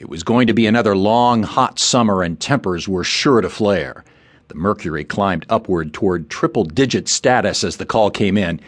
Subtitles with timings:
[0.00, 4.02] It was going to be another long, hot summer, and tempers were sure to flare.
[4.48, 8.60] The mercury climbed upward toward triple digit status as the call came in.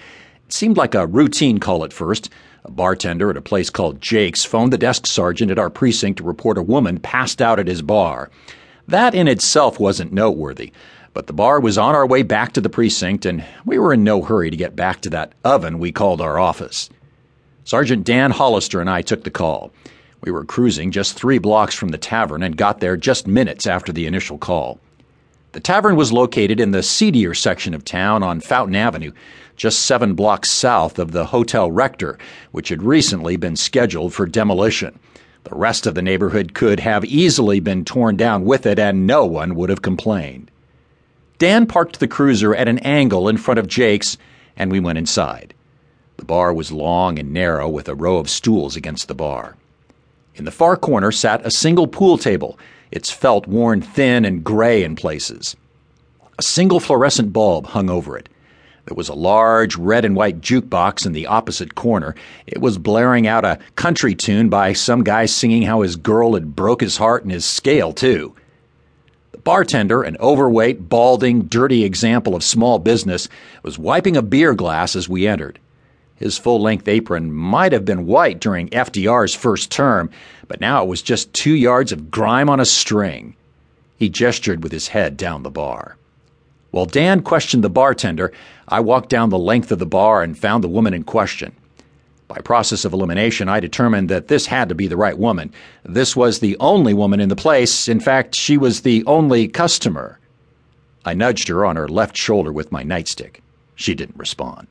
[0.46, 2.28] It seemed like a routine call at first.
[2.64, 6.22] A bartender at a place called Jake's phoned the desk sergeant at our precinct to
[6.22, 8.28] report a woman passed out at his bar.
[8.86, 10.70] That in itself wasn't noteworthy,
[11.14, 14.04] but the bar was on our way back to the precinct, and we were in
[14.04, 16.90] no hurry to get back to that oven we called our office.
[17.64, 19.72] Sergeant Dan Hollister and I took the call.
[20.22, 23.92] We were cruising just three blocks from the tavern and got there just minutes after
[23.92, 24.78] the initial call.
[25.50, 29.10] The tavern was located in the seedier section of town on Fountain Avenue,
[29.56, 32.18] just seven blocks south of the Hotel Rector,
[32.52, 34.98] which had recently been scheduled for demolition.
[35.44, 39.26] The rest of the neighborhood could have easily been torn down with it, and no
[39.26, 40.52] one would have complained.
[41.38, 44.16] Dan parked the cruiser at an angle in front of Jake's,
[44.56, 45.52] and we went inside.
[46.16, 49.56] The bar was long and narrow, with a row of stools against the bar.
[50.34, 52.58] In the far corner sat a single pool table,
[52.90, 55.56] its felt worn thin and gray in places.
[56.38, 58.28] A single fluorescent bulb hung over it.
[58.86, 62.14] There was a large red and white jukebox in the opposite corner.
[62.46, 66.56] It was blaring out a country tune by some guy singing how his girl had
[66.56, 68.34] broke his heart and his scale, too.
[69.30, 73.28] The bartender, an overweight, balding, dirty example of small business,
[73.62, 75.60] was wiping a beer glass as we entered.
[76.16, 80.10] His full length apron might have been white during FDR's first term,
[80.46, 83.34] but now it was just two yards of grime on a string.
[83.96, 85.96] He gestured with his head down the bar.
[86.70, 88.32] While Dan questioned the bartender,
[88.66, 91.52] I walked down the length of the bar and found the woman in question.
[92.28, 95.52] By process of elimination, I determined that this had to be the right woman.
[95.82, 97.88] This was the only woman in the place.
[97.88, 100.18] In fact, she was the only customer.
[101.04, 103.40] I nudged her on her left shoulder with my nightstick.
[103.74, 104.66] She didn't respond.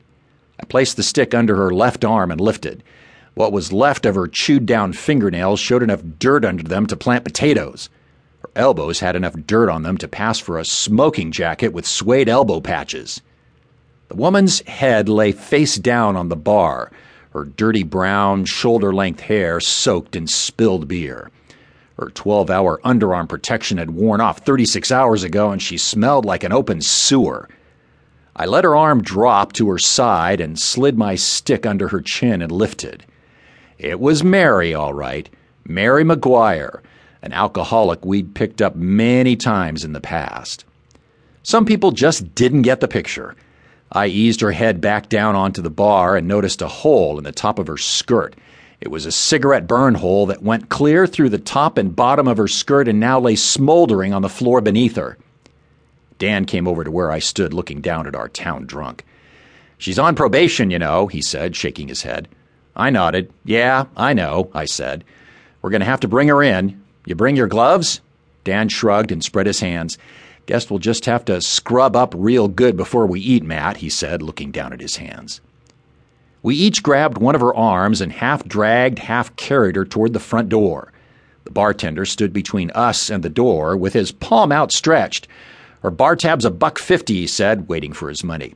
[0.68, 2.82] Placed the stick under her left arm and lifted.
[3.34, 7.24] What was left of her chewed down fingernails showed enough dirt under them to plant
[7.24, 7.88] potatoes.
[8.40, 12.28] Her elbows had enough dirt on them to pass for a smoking jacket with suede
[12.28, 13.20] elbow patches.
[14.08, 16.90] The woman's head lay face down on the bar,
[17.32, 21.30] her dirty brown, shoulder length hair soaked in spilled beer.
[21.98, 26.44] Her 12 hour underarm protection had worn off 36 hours ago, and she smelled like
[26.44, 27.48] an open sewer.
[28.34, 32.40] I let her arm drop to her side and slid my stick under her chin
[32.40, 33.04] and lifted.
[33.78, 35.28] It was Mary, all right.
[35.66, 36.80] Mary McGuire,
[37.20, 40.64] an alcoholic we'd picked up many times in the past.
[41.42, 43.36] Some people just didn't get the picture.
[43.90, 47.32] I eased her head back down onto the bar and noticed a hole in the
[47.32, 48.34] top of her skirt.
[48.80, 52.38] It was a cigarette burn hole that went clear through the top and bottom of
[52.38, 55.18] her skirt and now lay smoldering on the floor beneath her.
[56.22, 59.04] Dan came over to where I stood looking down at our town drunk.
[59.76, 62.28] She's on probation, you know, he said, shaking his head.
[62.76, 63.32] I nodded.
[63.44, 65.02] Yeah, I know, I said.
[65.60, 66.80] We're going to have to bring her in.
[67.06, 68.00] You bring your gloves?
[68.44, 69.98] Dan shrugged and spread his hands.
[70.46, 74.22] Guess we'll just have to scrub up real good before we eat, Matt, he said,
[74.22, 75.40] looking down at his hands.
[76.40, 80.20] We each grabbed one of her arms and half dragged, half carried her toward the
[80.20, 80.92] front door.
[81.42, 85.26] The bartender stood between us and the door with his palm outstretched.
[85.82, 88.54] Her bar tab's a buck fifty, he said, waiting for his money.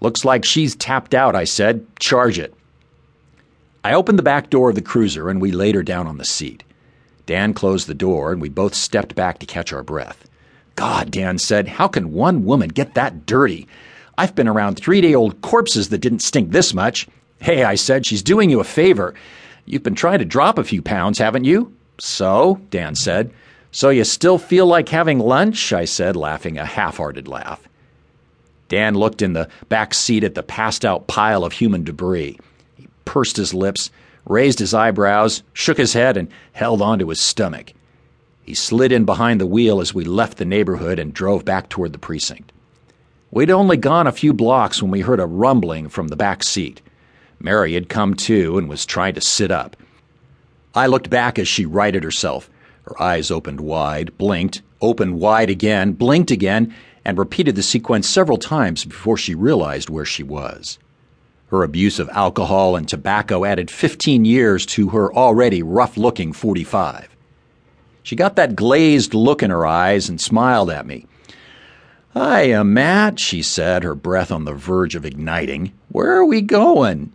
[0.00, 1.86] Looks like she's tapped out, I said.
[1.98, 2.54] Charge it.
[3.82, 6.24] I opened the back door of the cruiser and we laid her down on the
[6.24, 6.62] seat.
[7.26, 10.28] Dan closed the door and we both stepped back to catch our breath.
[10.76, 13.66] God, Dan said, how can one woman get that dirty?
[14.16, 17.08] I've been around three day old corpses that didn't stink this much.
[17.40, 19.14] Hey, I said, she's doing you a favor.
[19.64, 21.72] You've been trying to drop a few pounds, haven't you?
[21.98, 23.32] So, Dan said.
[23.70, 25.72] So you still feel like having lunch?
[25.72, 27.68] I said, laughing a half hearted laugh.
[28.68, 32.38] Dan looked in the back seat at the passed out pile of human debris.
[32.76, 33.90] He pursed his lips,
[34.26, 37.72] raised his eyebrows, shook his head, and held on to his stomach.
[38.44, 41.92] He slid in behind the wheel as we left the neighborhood and drove back toward
[41.92, 42.52] the precinct.
[43.30, 46.80] We'd only gone a few blocks when we heard a rumbling from the back seat.
[47.40, 49.76] Mary had come to and was trying to sit up.
[50.74, 52.48] I looked back as she righted herself.
[52.88, 56.74] Her eyes opened wide, blinked, opened wide again, blinked again,
[57.04, 60.78] and repeated the sequence several times before she realized where she was.
[61.48, 67.14] Her abuse of alcohol and tobacco added 15 years to her already rough looking 45.
[68.02, 71.06] She got that glazed look in her eyes and smiled at me.
[72.14, 75.72] Hiya, Matt, she said, her breath on the verge of igniting.
[75.90, 77.12] Where are we going?